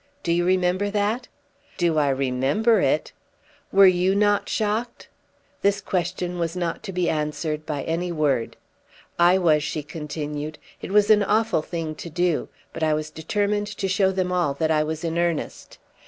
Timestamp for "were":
3.71-3.87